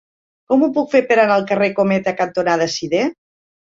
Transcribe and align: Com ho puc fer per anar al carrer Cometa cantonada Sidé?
Com 0.53 0.63
ho 0.63 0.69
puc 0.77 0.89
fer 0.95 1.03
per 1.13 1.19
anar 1.25 1.37
al 1.37 1.47
carrer 1.53 1.71
Cometa 1.83 2.17
cantonada 2.25 2.73
Sidé? 2.81 3.09